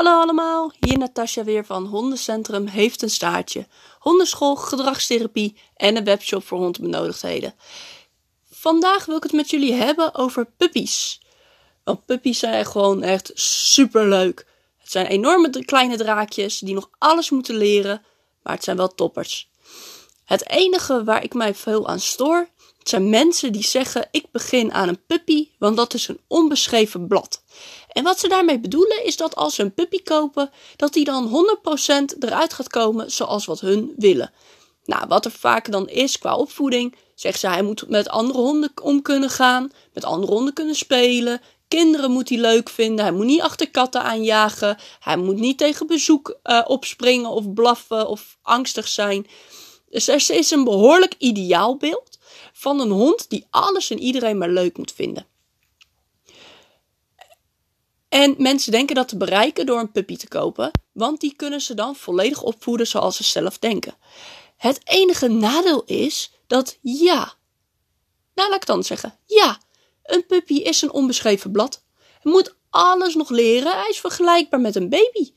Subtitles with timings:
[0.00, 3.66] Hallo allemaal, hier Natasja weer van Hondencentrum Heeft een Staartje.
[3.98, 7.54] Hondenschool, gedragstherapie en een webshop voor hondbenodigdheden.
[8.50, 11.20] Vandaag wil ik het met jullie hebben over puppies.
[11.84, 14.46] Want puppies zijn gewoon echt super leuk.
[14.78, 18.02] Het zijn enorme kleine draakjes die nog alles moeten leren,
[18.42, 19.50] maar het zijn wel toppers.
[20.24, 22.48] Het enige waar ik mij veel aan stoor,
[22.90, 27.42] zijn mensen die zeggen: Ik begin aan een puppy, want dat is een onbeschreven blad.
[27.92, 31.46] En wat ze daarmee bedoelen is dat als ze een puppy kopen, dat die dan
[32.14, 34.32] 100% eruit gaat komen zoals wat hun willen.
[34.84, 38.72] Nou, wat er vaak dan is qua opvoeding, zeggen ze hij moet met andere honden
[38.82, 41.40] om kunnen gaan, met andere honden kunnen spelen.
[41.68, 43.04] Kinderen moet hij leuk vinden.
[43.04, 44.78] Hij moet niet achter katten aanjagen.
[45.00, 49.26] Hij moet niet tegen bezoek uh, opspringen of blaffen of angstig zijn.
[49.90, 52.18] Dus er is een behoorlijk ideaalbeeld
[52.52, 55.26] van een hond die alles en iedereen maar leuk moet vinden.
[58.10, 61.74] En mensen denken dat te bereiken door een puppy te kopen, want die kunnen ze
[61.74, 63.94] dan volledig opvoeden zoals ze zelf denken.
[64.56, 67.34] Het enige nadeel is dat ja,
[68.34, 69.58] nou laat ik dan zeggen, ja,
[70.02, 71.84] een puppy is een onbeschreven blad.
[72.20, 75.32] Hij moet alles nog leren, hij is vergelijkbaar met een baby.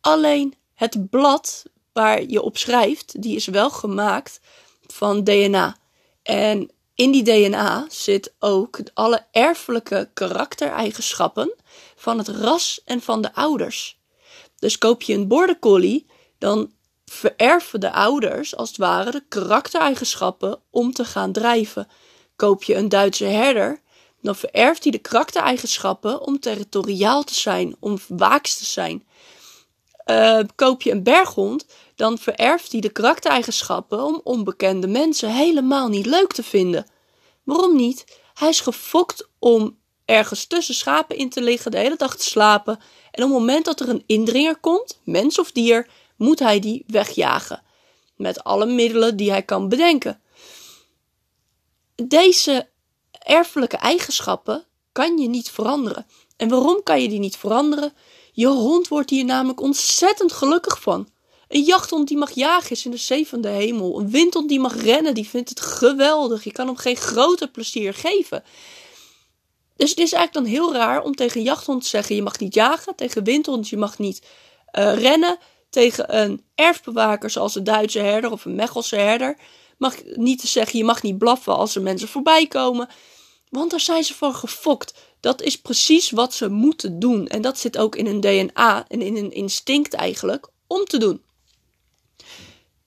[0.00, 4.40] Alleen het blad waar je op schrijft, die is wel gemaakt
[4.86, 5.76] van DNA.
[6.22, 6.70] En
[7.00, 11.54] in die DNA zit ook alle erfelijke karaktereigenschappen
[11.96, 13.98] van het ras en van de ouders.
[14.58, 16.06] Dus koop je een border collie,
[16.38, 16.72] dan
[17.04, 21.88] vererven de ouders als het ware de karaktereigenschappen om te gaan drijven.
[22.36, 23.80] Koop je een Duitse herder,
[24.22, 29.06] dan vererft hij de karaktereigenschappen om territoriaal te zijn, om waaks te zijn.
[30.06, 36.06] Uh, koop je een berghond, dan vererft hij de karaktereigenschappen om onbekende mensen helemaal niet
[36.06, 36.86] leuk te vinden.
[37.44, 38.18] Waarom niet?
[38.34, 42.78] Hij is gefokt om ergens tussen schapen in te liggen, de hele dag te slapen.
[43.10, 46.84] En op het moment dat er een indringer komt, mens of dier, moet hij die
[46.86, 47.62] wegjagen.
[48.16, 50.20] Met alle middelen die hij kan bedenken.
[51.94, 52.68] Deze
[53.10, 56.06] erfelijke eigenschappen kan je niet veranderen.
[56.36, 57.92] En waarom kan je die niet veranderen?
[58.32, 61.08] Je hond wordt hier namelijk ontzettend gelukkig van.
[61.48, 63.98] Een jachthond die mag jagen is in de zevende hemel.
[63.98, 66.44] Een windhond die mag rennen, die vindt het geweldig.
[66.44, 68.44] Je kan hem geen groter plezier geven.
[69.76, 72.38] Dus het is eigenlijk dan heel raar om tegen een jachthond te zeggen: je mag
[72.38, 72.94] niet jagen.
[72.94, 74.22] Tegen een windhond, je mag niet
[74.78, 75.38] uh, rennen.
[75.70, 79.38] Tegen een erfbewaker, zoals een Duitse herder of een Mechelse herder,
[79.78, 82.88] mag niet te zeggen: je mag niet blaffen als er mensen voorbij komen.
[83.50, 84.94] Want daar zijn ze van gefokt.
[85.20, 87.26] Dat is precies wat ze moeten doen.
[87.26, 91.22] En dat zit ook in hun DNA en in hun instinct eigenlijk om te doen.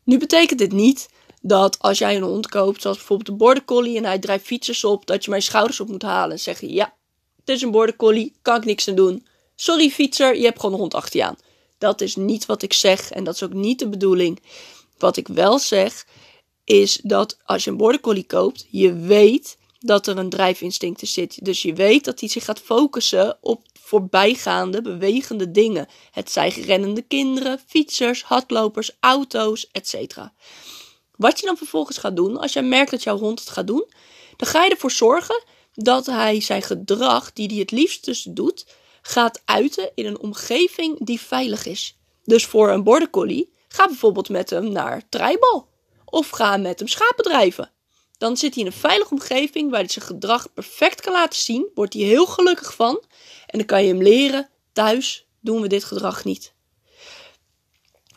[0.03, 1.09] Nu betekent dit niet
[1.41, 4.83] dat als jij een hond koopt, zoals bijvoorbeeld een border collie en hij drijft fietsers
[4.83, 6.93] op, dat je mijn schouders op moet halen en zeggen: Ja,
[7.39, 9.27] het is een border collie, kan ik niks aan doen.
[9.55, 11.37] Sorry fietser, je hebt gewoon een hond achter je aan.
[11.77, 14.41] Dat is niet wat ik zeg en dat is ook niet de bedoeling.
[14.97, 16.05] Wat ik wel zeg
[16.63, 21.07] is dat als je een border collie koopt, je weet dat er een drijfinstinct in
[21.07, 21.45] zit.
[21.45, 25.87] Dus je weet dat hij zich gaat focussen op voorbijgaande, bewegende dingen.
[26.11, 30.17] Het zijn rennende kinderen, fietsers, hardlopers, auto's, etc.
[31.15, 33.85] Wat je dan vervolgens gaat doen, als jij merkt dat jouw hond het gaat doen,
[34.35, 35.43] dan ga je ervoor zorgen
[35.73, 38.65] dat hij zijn gedrag, die hij het liefst dus doet,
[39.01, 41.97] gaat uiten in een omgeving die veilig is.
[42.23, 45.67] Dus voor een border collie, ga bijvoorbeeld met hem naar treibal.
[46.05, 47.71] Of ga met hem schapen drijven.
[48.23, 51.69] Dan zit hij in een veilige omgeving waar hij zijn gedrag perfect kan laten zien.
[51.75, 53.03] Wordt hij heel gelukkig van.
[53.45, 56.53] En dan kan je hem leren: thuis doen we dit gedrag niet.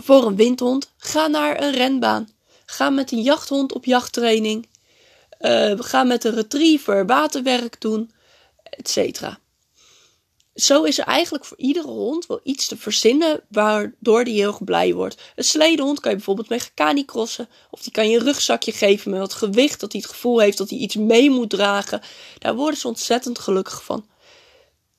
[0.02, 2.28] Voor een windhond, ga naar een renbaan.
[2.66, 4.68] Ga met een jachthond op jachttraining.
[5.40, 8.12] Uh, ga met een retriever waterwerk doen,
[8.62, 9.20] etc.
[10.56, 14.94] Zo is er eigenlijk voor iedere hond wel iets te verzinnen waardoor die heel blij
[14.94, 15.22] wordt.
[15.34, 17.48] Een sledehond kan je bijvoorbeeld mee canicrossen.
[17.70, 20.58] Of die kan je een rugzakje geven met wat gewicht, dat hij het gevoel heeft
[20.58, 22.02] dat hij iets mee moet dragen.
[22.38, 24.08] Daar worden ze ontzettend gelukkig van.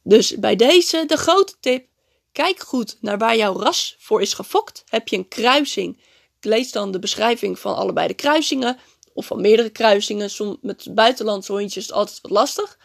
[0.03, 1.88] Dus bij deze de grote tip.
[2.31, 4.83] Kijk goed naar waar jouw ras voor is gefokt.
[4.89, 6.00] Heb je een kruising?
[6.42, 8.77] Lees dan de beschrijving van allebei de kruisingen.
[9.13, 10.30] Of van meerdere kruisingen.
[10.30, 12.77] Som, met buitenlandse hondjes is het altijd wat lastig.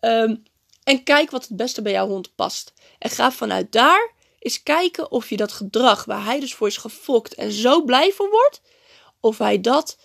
[0.00, 0.42] Um,
[0.86, 2.72] en kijk wat het beste bij jouw hond past.
[2.98, 6.76] En ga vanuit daar eens kijken of je dat gedrag waar hij dus voor is
[6.76, 8.60] gefokt en zo blij van wordt,
[9.20, 9.98] of hij dat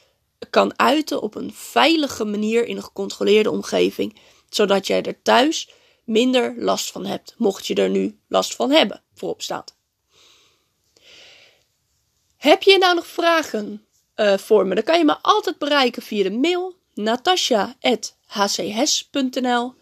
[0.50, 4.20] kan uiten op een veilige manier in een gecontroleerde omgeving,
[4.50, 5.70] zodat jij er thuis
[6.04, 9.76] minder last van hebt, mocht je er nu last van hebben, voorop staat.
[12.38, 13.86] Heb je nou nog vragen
[14.16, 14.76] uh, voor me?
[14.76, 19.80] Dan kan je me altijd bereiken via de mail natasha.hcs.nl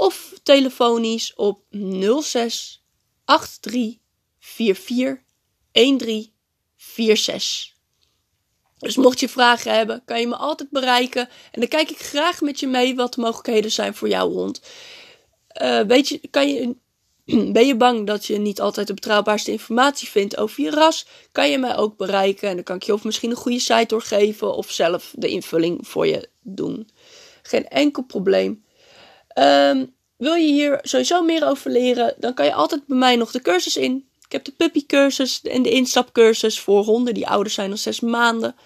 [0.00, 1.62] of telefonisch op
[2.20, 2.84] 06
[3.24, 5.22] 8344
[5.72, 7.78] 1346.
[8.78, 11.28] Dus mocht je vragen hebben, kan je me altijd bereiken.
[11.52, 14.62] En dan kijk ik graag met je mee wat de mogelijkheden zijn voor jouw hond.
[15.62, 16.76] Uh, weet je, kan je,
[17.52, 21.06] ben je bang dat je niet altijd de betrouwbaarste informatie vindt over je ras?
[21.32, 23.86] Kan je mij ook bereiken en dan kan ik je of misschien een goede site
[23.86, 26.90] doorgeven of zelf de invulling voor je doen.
[27.42, 28.64] Geen enkel probleem.
[29.34, 33.30] Um, wil je hier sowieso meer over leren, dan kan je altijd bij mij nog
[33.30, 34.08] de cursus in.
[34.24, 38.56] Ik heb de puppycursus en de instapcursus voor honden die ouder zijn dan zes maanden.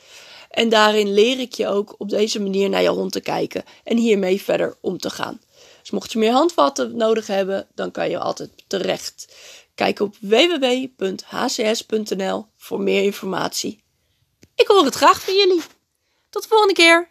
[0.50, 3.96] En daarin leer ik je ook op deze manier naar je hond te kijken en
[3.96, 5.40] hiermee verder om te gaan.
[5.80, 9.34] Dus mocht je meer handvatten nodig hebben, dan kan je altijd terecht.
[9.74, 11.26] Kijk op www.hcs.nl
[12.56, 13.82] voor meer informatie.
[14.54, 15.62] Ik hoor het graag van jullie.
[16.30, 17.08] Tot de volgende keer.